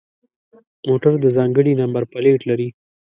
[0.87, 2.67] موټر د ځانگړي نمبر پلیت لري.